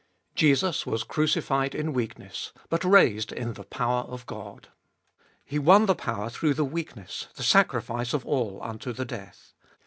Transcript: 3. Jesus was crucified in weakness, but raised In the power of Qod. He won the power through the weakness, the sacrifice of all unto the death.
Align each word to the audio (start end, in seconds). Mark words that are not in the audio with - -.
3. 0.35 0.47
Jesus 0.47 0.83
was 0.87 1.03
crucified 1.03 1.75
in 1.75 1.93
weakness, 1.93 2.53
but 2.69 2.83
raised 2.83 3.31
In 3.31 3.53
the 3.53 3.63
power 3.63 4.01
of 4.05 4.25
Qod. 4.25 4.63
He 5.45 5.59
won 5.59 5.85
the 5.85 5.93
power 5.93 6.31
through 6.31 6.55
the 6.55 6.65
weakness, 6.65 7.27
the 7.35 7.43
sacrifice 7.43 8.11
of 8.11 8.25
all 8.25 8.59
unto 8.63 8.93
the 8.93 9.05
death. 9.05 9.53